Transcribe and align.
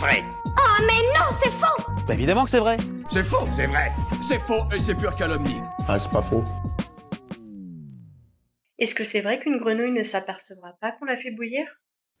vrai. 0.00 0.24
Oh 0.46 0.82
mais 0.86 1.02
non, 1.14 1.26
c'est 1.42 1.50
faux 1.50 1.92
Bah 2.08 2.14
évidemment 2.14 2.44
que 2.44 2.50
c'est 2.50 2.58
vrai. 2.58 2.78
C'est 3.10 3.22
faux, 3.22 3.46
c'est 3.52 3.66
vrai. 3.66 3.92
C'est 4.26 4.38
faux 4.38 4.64
et 4.74 4.78
c'est 4.80 4.94
pure 4.94 5.14
calomnie. 5.14 5.60
Ah, 5.86 5.98
c'est 5.98 6.10
pas 6.10 6.22
faux. 6.22 6.42
Est-ce 8.78 8.94
que 8.94 9.04
c'est 9.04 9.20
vrai 9.20 9.38
qu'une 9.40 9.58
grenouille 9.58 9.92
ne 9.92 10.02
s'apercevra 10.02 10.72
pas 10.80 10.92
qu'on 10.92 11.04
la 11.04 11.18
fait 11.18 11.30
bouillir? 11.30 11.66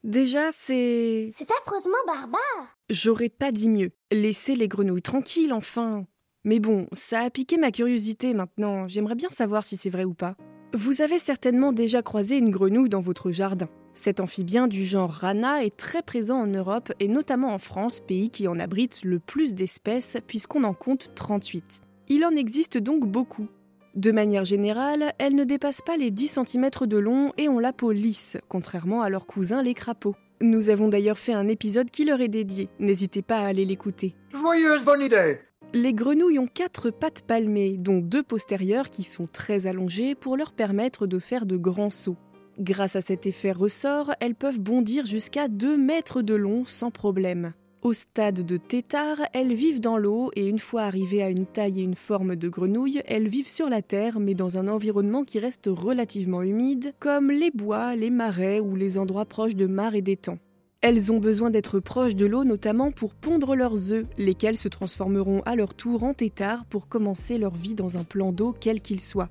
Déjà, 0.04 0.50
c'est. 0.52 1.30
C'est 1.32 1.50
affreusement 1.52 1.96
barbare 2.06 2.78
J'aurais 2.90 3.30
pas 3.30 3.50
dit 3.50 3.70
mieux. 3.70 3.92
Laissez 4.12 4.56
les 4.56 4.68
grenouilles 4.68 5.02
tranquilles, 5.02 5.54
enfin. 5.54 6.06
Mais 6.44 6.58
bon, 6.58 6.86
ça 6.92 7.20
a 7.20 7.30
piqué 7.30 7.56
ma 7.56 7.70
curiosité 7.70 8.34
maintenant. 8.34 8.88
J'aimerais 8.88 9.14
bien 9.14 9.30
savoir 9.30 9.64
si 9.64 9.76
c'est 9.78 9.90
vrai 9.90 10.04
ou 10.04 10.14
pas. 10.14 10.36
Vous 10.74 11.00
avez 11.00 11.18
certainement 11.18 11.72
déjà 11.72 12.02
croisé 12.02 12.36
une 12.36 12.50
grenouille 12.50 12.88
dans 12.90 13.00
votre 13.00 13.30
jardin. 13.30 13.68
Cet 14.02 14.18
amphibien 14.18 14.66
du 14.66 14.86
genre 14.86 15.10
Rana 15.10 15.62
est 15.62 15.76
très 15.76 16.00
présent 16.00 16.38
en 16.40 16.46
Europe 16.46 16.90
et 17.00 17.08
notamment 17.08 17.52
en 17.52 17.58
France, 17.58 18.00
pays 18.00 18.30
qui 18.30 18.48
en 18.48 18.58
abrite 18.58 19.04
le 19.04 19.18
plus 19.18 19.54
d'espèces 19.54 20.16
puisqu'on 20.26 20.64
en 20.64 20.72
compte 20.72 21.10
38. 21.14 21.82
Il 22.08 22.24
en 22.24 22.30
existe 22.30 22.78
donc 22.78 23.06
beaucoup. 23.06 23.46
De 23.94 24.10
manière 24.10 24.46
générale, 24.46 25.12
elle 25.18 25.34
ne 25.34 25.44
dépasse 25.44 25.82
pas 25.82 25.98
les 25.98 26.10
10 26.10 26.38
cm 26.46 26.70
de 26.86 26.96
long 26.96 27.34
et 27.36 27.50
ont 27.50 27.58
la 27.58 27.74
peau 27.74 27.92
lisse, 27.92 28.38
contrairement 28.48 29.02
à 29.02 29.10
leurs 29.10 29.26
cousins 29.26 29.62
les 29.62 29.74
crapauds. 29.74 30.16
Nous 30.40 30.70
avons 30.70 30.88
d'ailleurs 30.88 31.18
fait 31.18 31.34
un 31.34 31.46
épisode 31.46 31.90
qui 31.90 32.06
leur 32.06 32.22
est 32.22 32.28
dédié, 32.28 32.70
n'hésitez 32.78 33.20
pas 33.20 33.40
à 33.40 33.48
aller 33.48 33.66
l'écouter. 33.66 34.14
Joyeuse 34.32 34.82
bonne 34.82 35.02
idée. 35.02 35.40
Les 35.74 35.92
grenouilles 35.92 36.38
ont 36.38 36.46
quatre 36.46 36.88
pattes 36.88 37.20
palmées, 37.20 37.76
dont 37.76 37.98
deux 37.98 38.22
postérieures 38.22 38.88
qui 38.88 39.04
sont 39.04 39.28
très 39.30 39.66
allongées 39.66 40.14
pour 40.14 40.38
leur 40.38 40.52
permettre 40.52 41.06
de 41.06 41.18
faire 41.18 41.44
de 41.44 41.58
grands 41.58 41.90
sauts. 41.90 42.16
Grâce 42.60 42.94
à 42.94 43.00
cet 43.00 43.24
effet 43.24 43.52
ressort, 43.52 44.12
elles 44.20 44.34
peuvent 44.34 44.60
bondir 44.60 45.06
jusqu'à 45.06 45.48
2 45.48 45.78
mètres 45.78 46.20
de 46.20 46.34
long 46.34 46.66
sans 46.66 46.90
problème. 46.90 47.54
Au 47.80 47.94
stade 47.94 48.44
de 48.44 48.58
tétard, 48.58 49.16
elles 49.32 49.54
vivent 49.54 49.80
dans 49.80 49.96
l'eau 49.96 50.30
et 50.36 50.46
une 50.46 50.58
fois 50.58 50.82
arrivées 50.82 51.22
à 51.22 51.30
une 51.30 51.46
taille 51.46 51.80
et 51.80 51.82
une 51.82 51.94
forme 51.94 52.36
de 52.36 52.50
grenouille, 52.50 53.00
elles 53.06 53.28
vivent 53.28 53.48
sur 53.48 53.70
la 53.70 53.80
terre 53.80 54.20
mais 54.20 54.34
dans 54.34 54.58
un 54.58 54.68
environnement 54.68 55.24
qui 55.24 55.38
reste 55.38 55.70
relativement 55.72 56.42
humide, 56.42 56.92
comme 56.98 57.30
les 57.30 57.50
bois, 57.50 57.96
les 57.96 58.10
marais 58.10 58.60
ou 58.60 58.76
les 58.76 58.98
endroits 58.98 59.24
proches 59.24 59.56
de 59.56 59.66
mares 59.66 59.94
et 59.94 60.02
d'étangs. 60.02 60.38
Elles 60.82 61.10
ont 61.10 61.18
besoin 61.18 61.48
d'être 61.48 61.80
proches 61.80 62.14
de 62.14 62.26
l'eau 62.26 62.44
notamment 62.44 62.90
pour 62.90 63.14
pondre 63.14 63.56
leurs 63.56 63.90
œufs, 63.90 64.04
lesquels 64.18 64.58
se 64.58 64.68
transformeront 64.68 65.40
à 65.46 65.56
leur 65.56 65.72
tour 65.72 66.04
en 66.04 66.12
tétards 66.12 66.66
pour 66.66 66.88
commencer 66.88 67.38
leur 67.38 67.54
vie 67.54 67.74
dans 67.74 67.96
un 67.96 68.04
plan 68.04 68.32
d'eau 68.32 68.54
quel 68.60 68.82
qu'il 68.82 69.00
soit. 69.00 69.30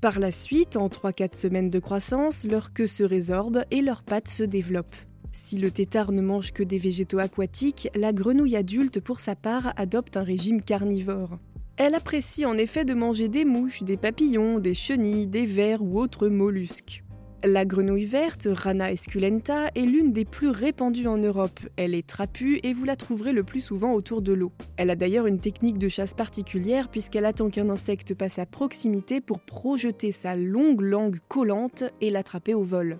Par 0.00 0.18
la 0.18 0.32
suite, 0.32 0.76
en 0.76 0.88
3-4 0.88 1.36
semaines 1.36 1.70
de 1.70 1.78
croissance, 1.78 2.44
leur 2.44 2.72
queue 2.72 2.86
se 2.86 3.02
résorbe 3.02 3.64
et 3.70 3.82
leurs 3.82 4.02
pattes 4.02 4.28
se 4.28 4.42
développent. 4.42 4.96
Si 5.32 5.58
le 5.58 5.70
tétard 5.70 6.12
ne 6.12 6.22
mange 6.22 6.52
que 6.52 6.62
des 6.62 6.78
végétaux 6.78 7.18
aquatiques, 7.18 7.88
la 7.94 8.12
grenouille 8.12 8.56
adulte, 8.56 9.00
pour 9.00 9.20
sa 9.20 9.36
part, 9.36 9.72
adopte 9.76 10.16
un 10.16 10.22
régime 10.22 10.62
carnivore. 10.62 11.38
Elle 11.76 11.94
apprécie 11.94 12.44
en 12.44 12.56
effet 12.58 12.84
de 12.84 12.94
manger 12.94 13.28
des 13.28 13.44
mouches, 13.44 13.82
des 13.82 13.96
papillons, 13.96 14.58
des 14.58 14.74
chenilles, 14.74 15.26
des 15.26 15.46
vers 15.46 15.82
ou 15.82 16.00
autres 16.00 16.28
mollusques. 16.28 17.04
La 17.44 17.64
grenouille 17.64 18.04
verte, 18.04 18.48
Rana 18.50 18.90
esculenta, 18.90 19.68
est 19.76 19.86
l'une 19.86 20.12
des 20.12 20.24
plus 20.24 20.48
répandues 20.48 21.06
en 21.06 21.18
Europe. 21.18 21.60
Elle 21.76 21.94
est 21.94 22.06
trapue 22.06 22.58
et 22.64 22.72
vous 22.72 22.84
la 22.84 22.96
trouverez 22.96 23.32
le 23.32 23.44
plus 23.44 23.60
souvent 23.60 23.92
autour 23.92 24.22
de 24.22 24.32
l'eau. 24.32 24.50
Elle 24.76 24.90
a 24.90 24.96
d'ailleurs 24.96 25.28
une 25.28 25.38
technique 25.38 25.78
de 25.78 25.88
chasse 25.88 26.14
particulière 26.14 26.88
puisqu'elle 26.88 27.24
attend 27.24 27.48
qu'un 27.48 27.70
insecte 27.70 28.12
passe 28.12 28.40
à 28.40 28.46
proximité 28.46 29.20
pour 29.20 29.38
projeter 29.38 30.10
sa 30.10 30.34
longue 30.34 30.80
langue 30.80 31.20
collante 31.28 31.84
et 32.00 32.10
l'attraper 32.10 32.54
au 32.54 32.64
vol. 32.64 32.98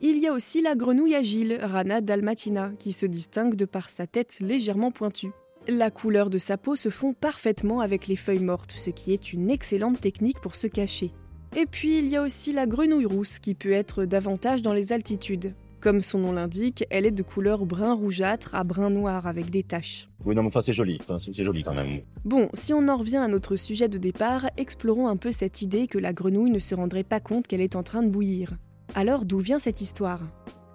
Il 0.00 0.16
y 0.18 0.26
a 0.26 0.32
aussi 0.32 0.62
la 0.62 0.74
grenouille 0.74 1.14
agile, 1.14 1.58
Rana 1.60 2.00
dalmatina, 2.00 2.72
qui 2.78 2.92
se 2.92 3.04
distingue 3.04 3.56
de 3.56 3.66
par 3.66 3.90
sa 3.90 4.06
tête 4.06 4.38
légèrement 4.40 4.90
pointue. 4.90 5.32
La 5.68 5.90
couleur 5.90 6.30
de 6.30 6.38
sa 6.38 6.56
peau 6.56 6.76
se 6.76 6.88
fond 6.88 7.12
parfaitement 7.12 7.80
avec 7.80 8.06
les 8.06 8.16
feuilles 8.16 8.38
mortes, 8.38 8.72
ce 8.74 8.88
qui 8.88 9.12
est 9.12 9.34
une 9.34 9.50
excellente 9.50 10.00
technique 10.00 10.40
pour 10.40 10.54
se 10.54 10.66
cacher. 10.66 11.12
Et 11.58 11.64
puis 11.64 11.98
il 11.98 12.08
y 12.10 12.16
a 12.16 12.22
aussi 12.22 12.52
la 12.52 12.66
grenouille 12.66 13.06
rousse 13.06 13.38
qui 13.38 13.54
peut 13.54 13.72
être 13.72 14.04
davantage 14.04 14.60
dans 14.60 14.74
les 14.74 14.92
altitudes. 14.92 15.54
Comme 15.80 16.02
son 16.02 16.18
nom 16.18 16.32
l'indique, 16.32 16.84
elle 16.90 17.06
est 17.06 17.10
de 17.10 17.22
couleur 17.22 17.64
brun 17.64 17.94
rougeâtre 17.94 18.54
à 18.54 18.62
brun 18.62 18.90
noir 18.90 19.26
avec 19.26 19.48
des 19.48 19.62
taches. 19.62 20.06
Oui, 20.26 20.34
non, 20.34 20.42
mais 20.42 20.48
enfin, 20.48 20.60
c'est 20.60 20.74
joli. 20.74 20.98
Enfin, 21.00 21.18
c'est 21.18 21.34
c'est 21.34 21.44
joli 21.44 21.64
quand 21.64 21.72
même. 21.72 22.00
Bon, 22.26 22.50
si 22.52 22.74
on 22.74 22.88
en 22.88 22.98
revient 22.98 23.16
à 23.16 23.28
notre 23.28 23.56
sujet 23.56 23.88
de 23.88 23.96
départ, 23.96 24.50
explorons 24.58 25.08
un 25.08 25.16
peu 25.16 25.32
cette 25.32 25.62
idée 25.62 25.86
que 25.86 25.96
la 25.96 26.12
grenouille 26.12 26.50
ne 26.50 26.58
se 26.58 26.74
rendrait 26.74 27.04
pas 27.04 27.20
compte 27.20 27.46
qu'elle 27.46 27.62
est 27.62 27.76
en 27.76 27.82
train 27.82 28.02
de 28.02 28.10
bouillir. 28.10 28.58
Alors 28.94 29.24
d'où 29.24 29.38
vient 29.38 29.58
cette 29.58 29.80
histoire? 29.80 30.20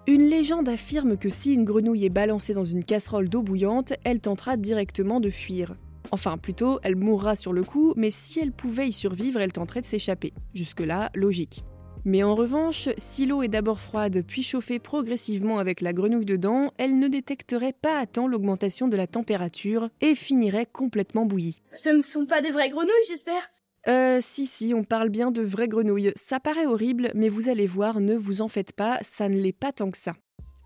Une 0.08 0.22
légende 0.22 0.68
affirme 0.68 1.16
que 1.16 1.30
si 1.30 1.52
une 1.52 1.64
grenouille 1.64 2.06
est 2.06 2.10
balancée 2.10 2.54
dans 2.54 2.64
une 2.64 2.82
casserole 2.82 3.28
d'eau 3.28 3.42
bouillante, 3.42 3.92
elle 4.02 4.18
tentera 4.18 4.56
directement 4.56 5.20
de 5.20 5.30
fuir. 5.30 5.76
Enfin, 6.10 6.36
plutôt, 6.38 6.78
elle 6.82 6.96
mourra 6.96 7.36
sur 7.36 7.52
le 7.52 7.62
coup, 7.62 7.94
mais 7.96 8.10
si 8.10 8.40
elle 8.40 8.52
pouvait 8.52 8.88
y 8.88 8.92
survivre, 8.92 9.40
elle 9.40 9.52
tenterait 9.52 9.80
de 9.80 9.86
s'échapper. 9.86 10.32
Jusque-là, 10.54 11.10
logique. 11.14 11.64
Mais 12.04 12.24
en 12.24 12.34
revanche, 12.34 12.88
si 12.98 13.26
l'eau 13.26 13.42
est 13.42 13.48
d'abord 13.48 13.78
froide 13.78 14.24
puis 14.26 14.42
chauffée 14.42 14.80
progressivement 14.80 15.58
avec 15.58 15.80
la 15.80 15.92
grenouille 15.92 16.24
dedans, 16.24 16.72
elle 16.76 16.98
ne 16.98 17.06
détecterait 17.06 17.74
pas 17.74 17.96
à 17.98 18.06
temps 18.06 18.26
l'augmentation 18.26 18.88
de 18.88 18.96
la 18.96 19.06
température 19.06 19.88
et 20.00 20.16
finirait 20.16 20.66
complètement 20.66 21.26
bouillie. 21.26 21.62
Ce 21.76 21.90
ne 21.90 22.00
sont 22.00 22.26
pas 22.26 22.42
des 22.42 22.50
vraies 22.50 22.70
grenouilles, 22.70 22.90
j'espère? 23.06 23.52
Euh, 23.88 24.18
si, 24.20 24.46
si, 24.46 24.74
on 24.74 24.82
parle 24.84 25.10
bien 25.10 25.30
de 25.30 25.42
vraies 25.42 25.68
grenouilles. 25.68 26.12
Ça 26.16 26.40
paraît 26.40 26.66
horrible, 26.66 27.12
mais 27.14 27.28
vous 27.28 27.48
allez 27.48 27.66
voir, 27.66 28.00
ne 28.00 28.14
vous 28.14 28.42
en 28.42 28.48
faites 28.48 28.72
pas, 28.72 28.98
ça 29.02 29.28
ne 29.28 29.36
l'est 29.36 29.56
pas 29.56 29.72
tant 29.72 29.90
que 29.90 29.98
ça. 29.98 30.14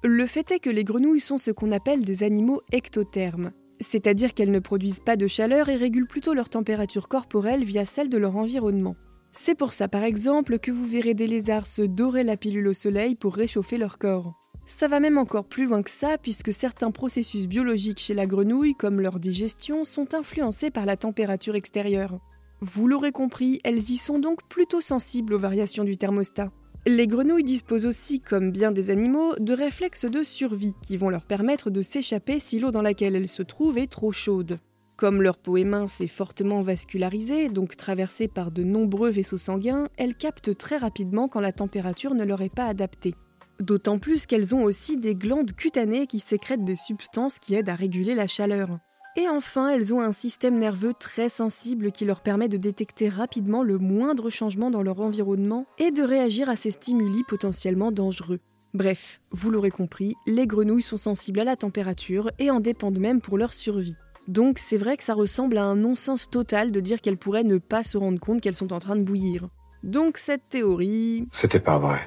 Le 0.05 0.27
fait 0.27 0.51
est 0.53 0.61
que 0.61 0.71
les 0.71 0.85
grenouilles 0.85 1.21
sont 1.21 1.39
ce 1.39 1.51
qu'on 1.51 1.73
appelle 1.73 2.03
des 2.03 2.23
animaux 2.23 2.63
ectothermes. 2.73 3.53
C'est-à-dire 3.81 4.35
qu'elles 4.35 4.51
ne 4.51 4.59
produisent 4.59 5.01
pas 5.01 5.17
de 5.17 5.27
chaleur 5.27 5.69
et 5.69 5.77
régulent 5.77 6.07
plutôt 6.07 6.35
leur 6.35 6.49
température 6.49 7.09
corporelle 7.09 7.65
via 7.65 7.85
celle 7.85 8.09
de 8.09 8.19
leur 8.19 8.37
environnement. 8.37 8.97
C'est 9.33 9.55
pour 9.55 9.73
ça 9.73 9.87
par 9.87 10.03
exemple 10.03 10.59
que 10.59 10.71
vous 10.71 10.87
verrez 10.87 11.15
des 11.15 11.27
lézards 11.27 11.67
se 11.67 11.83
dorer 11.83 12.25
la 12.25 12.37
pilule 12.37 12.69
au 12.69 12.75
soleil 12.75 13.15
pour 13.15 13.35
réchauffer 13.35 13.77
leur 13.77 13.99
corps. 13.99 14.35
Ça 14.67 14.89
va 14.89 14.99
même 14.99 15.19
encore 15.19 15.47
plus 15.47 15.67
loin 15.67 15.83
que 15.83 15.91
ça 15.91 16.19
puisque 16.19 16.53
certains 16.53 16.91
processus 16.91 17.47
biologiques 17.47 18.01
chez 18.01 18.15
la 18.15 18.27
grenouille, 18.27 18.75
comme 18.75 19.01
leur 19.01 19.21
digestion, 19.21 19.85
sont 19.85 20.15
influencés 20.15 20.71
par 20.71 20.87
la 20.87 20.97
température 20.97 21.55
extérieure. 21.55 22.19
Vous 22.61 22.89
l'aurez 22.89 23.13
compris, 23.13 23.61
elles 23.63 23.91
y 23.91 23.97
sont 23.97 24.19
donc 24.19 24.41
plutôt 24.49 24.81
sensibles 24.81 25.35
aux 25.35 25.39
variations 25.39 25.85
du 25.85 25.99
thermostat. 25.99 26.51
Les 26.89 27.09
grenouilles 27.09 27.43
disposent 27.43 27.85
aussi, 27.85 28.21
comme 28.21 28.53
bien 28.53 28.71
des 28.71 28.91
animaux, 28.91 29.35
de 29.41 29.53
réflexes 29.53 30.05
de 30.05 30.23
survie 30.23 30.77
qui 30.83 30.97
vont 30.97 31.09
leur 31.09 31.25
permettre 31.25 31.69
de 31.69 31.83
s'échapper 31.83 32.39
si 32.39 32.61
l'eau 32.61 32.71
dans 32.71 32.81
laquelle 32.81 33.17
elles 33.17 33.27
se 33.27 33.43
trouvent 33.43 33.77
est 33.77 33.91
trop 33.91 34.13
chaude. 34.13 34.61
Comme 34.97 35.21
leur 35.21 35.37
peau 35.37 35.57
est 35.57 35.65
mince 35.65 36.01
et 36.01 36.07
fortement 36.07 36.63
vascularisée, 36.63 37.49
donc 37.49 37.77
traversée 37.77 38.29
par 38.29 38.53
de 38.53 38.63
nombreux 38.63 39.11
vaisseaux 39.11 39.37
sanguins, 39.37 39.89
elles 39.99 40.15
captent 40.15 40.57
très 40.57 40.77
rapidement 40.77 41.27
quand 41.27 41.41
la 41.41 41.51
température 41.51 42.15
ne 42.15 42.25
leur 42.25 42.41
est 42.41 42.55
pas 42.55 42.67
adaptée. 42.67 43.17
D'autant 43.59 43.99
plus 43.99 44.27
qu'elles 44.27 44.55
ont 44.55 44.63
aussi 44.63 44.97
des 44.97 45.17
glandes 45.17 45.57
cutanées 45.57 46.07
qui 46.07 46.21
sécrètent 46.21 46.65
des 46.65 46.77
substances 46.77 47.41
qui 47.41 47.57
aident 47.57 47.69
à 47.69 47.75
réguler 47.75 48.15
la 48.15 48.29
chaleur. 48.29 48.79
Et 49.19 49.29
enfin, 49.31 49.71
elles 49.71 49.95
ont 49.95 50.01
un 50.01 50.13
système 50.13 50.59
nerveux 50.59 50.93
très 50.93 51.31
sensible 51.31 51.91
qui 51.91 52.05
leur 52.05 52.21
permet 52.21 52.49
de 52.49 52.59
détecter 52.59 53.09
rapidement 53.09 53.63
le 53.63 53.79
moindre 53.79 54.29
changement 54.29 54.71
dans 54.71 54.83
leur 54.83 55.01
environnement 55.01 55.67
et 55.79 55.91
de 55.91 56.03
réagir 56.03 56.51
à 56.51 56.57
ces 56.57 56.71
stimuli 56.71 57.23
potentiellement 57.27 57.93
dangereux. 57.93 58.41
Bref, 58.75 59.23
vous 59.31 59.51
l'aurez 59.51 59.71
compris, 59.71 60.15
les 60.27 60.47
grenouilles 60.47 60.83
sont 60.83 60.99
sensibles 60.99 61.41
à 61.41 61.45
la 61.45 61.57
température 61.57 62.31
et 62.39 62.51
en 62.51 62.61
dépendent 62.61 63.01
même 63.01 63.23
pour 63.23 63.39
leur 63.39 63.55
survie. 63.55 63.97
Donc 64.29 64.59
c'est 64.59 64.77
vrai 64.77 64.99
que 64.99 65.05
ça 65.05 65.15
ressemble 65.15 65.57
à 65.57 65.65
un 65.65 65.77
non-sens 65.77 66.29
total 66.29 66.71
de 66.71 66.81
dire 66.81 67.01
qu'elles 67.01 67.17
pourraient 67.17 67.43
ne 67.43 67.57
pas 67.57 67.85
se 67.85 67.97
rendre 67.97 68.21
compte 68.21 68.43
qu'elles 68.43 68.55
sont 68.55 68.75
en 68.75 68.81
train 68.81 68.97
de 68.97 69.03
bouillir. 69.03 69.49
Donc 69.83 70.19
cette 70.19 70.49
théorie... 70.51 71.27
C'était 71.33 71.61
pas 71.61 71.79
vrai. 71.79 72.01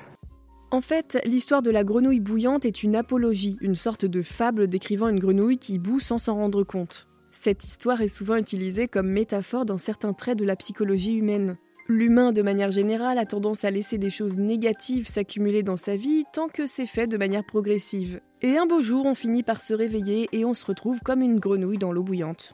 En 0.71 0.81
fait, 0.81 1.19
l'histoire 1.25 1.63
de 1.63 1.71
la 1.71 1.83
grenouille 1.83 2.19
bouillante 2.19 2.63
est 2.63 2.83
une 2.83 2.95
apologie, 2.95 3.57
une 3.59 3.73
sorte 3.73 4.05
de 4.05 4.21
fable 4.21 4.67
décrivant 4.67 5.07
une 5.07 5.19
grenouille 5.19 5.57
qui 5.57 5.79
bout 5.79 5.99
sans 5.99 6.19
s'en 6.19 6.35
rendre 6.35 6.63
compte. 6.63 7.07
Cette 7.31 7.63
histoire 7.63 8.01
est 8.01 8.07
souvent 8.07 8.35
utilisée 8.35 8.87
comme 8.87 9.09
métaphore 9.09 9.65
d'un 9.65 9.79
certain 9.79 10.13
trait 10.13 10.35
de 10.35 10.45
la 10.45 10.55
psychologie 10.55 11.15
humaine. 11.15 11.57
L'humain, 11.87 12.31
de 12.31 12.43
manière 12.43 12.69
générale, 12.69 13.17
a 13.17 13.25
tendance 13.25 13.63
à 13.63 13.71
laisser 13.71 13.97
des 13.97 14.11
choses 14.11 14.37
négatives 14.37 15.07
s'accumuler 15.07 15.63
dans 15.63 15.77
sa 15.77 15.95
vie 15.95 16.25
tant 16.33 16.49
que 16.49 16.67
c'est 16.67 16.85
fait 16.85 17.07
de 17.07 17.17
manière 17.17 17.45
progressive. 17.45 18.21
Et 18.43 18.57
un 18.57 18.67
beau 18.67 18.83
jour, 18.83 19.05
on 19.07 19.15
finit 19.15 19.41
par 19.41 19.63
se 19.63 19.73
réveiller 19.73 20.29
et 20.31 20.45
on 20.45 20.53
se 20.53 20.65
retrouve 20.65 20.99
comme 20.99 21.21
une 21.21 21.39
grenouille 21.39 21.79
dans 21.79 21.91
l'eau 21.91 22.03
bouillante. 22.03 22.53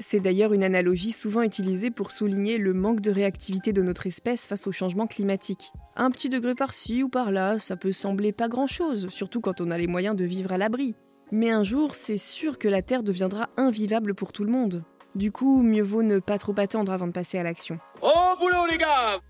C'est 0.00 0.20
d'ailleurs 0.20 0.52
une 0.52 0.64
analogie 0.64 1.12
souvent 1.12 1.42
utilisée 1.42 1.90
pour 1.90 2.10
souligner 2.10 2.58
le 2.58 2.72
manque 2.72 3.00
de 3.00 3.12
réactivité 3.12 3.72
de 3.72 3.82
notre 3.82 4.06
espèce 4.06 4.46
face 4.46 4.66
au 4.66 4.72
changement 4.72 5.06
climatique. 5.06 5.72
Un 5.94 6.10
petit 6.10 6.28
degré 6.28 6.54
par-ci 6.54 7.02
ou 7.02 7.08
par-là, 7.08 7.60
ça 7.60 7.76
peut 7.76 7.92
sembler 7.92 8.32
pas 8.32 8.48
grand-chose, 8.48 9.08
surtout 9.10 9.40
quand 9.40 9.60
on 9.60 9.70
a 9.70 9.78
les 9.78 9.86
moyens 9.86 10.16
de 10.16 10.24
vivre 10.24 10.52
à 10.52 10.58
l'abri. 10.58 10.96
Mais 11.30 11.50
un 11.50 11.62
jour, 11.62 11.94
c'est 11.94 12.18
sûr 12.18 12.58
que 12.58 12.68
la 12.68 12.82
Terre 12.82 13.02
deviendra 13.02 13.50
invivable 13.56 14.14
pour 14.14 14.32
tout 14.32 14.44
le 14.44 14.50
monde. 14.50 14.84
Du 15.14 15.30
coup, 15.30 15.62
mieux 15.62 15.82
vaut 15.82 16.02
ne 16.02 16.18
pas 16.18 16.38
trop 16.38 16.54
attendre 16.58 16.90
avant 16.90 17.06
de 17.06 17.12
passer 17.12 17.38
à 17.38 17.44
l'action. 17.44 17.78
Au 18.02 18.38
boulot, 18.38 18.66
les 18.68 18.78
gars 18.78 19.20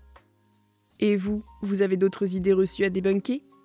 Et 0.99 1.15
vous, 1.15 1.43
vous 1.61 1.83
avez 1.83 1.95
d'autres 1.95 2.35
idées 2.35 2.53
reçues 2.53 2.85
à 2.85 2.89
débunker? 2.89 3.41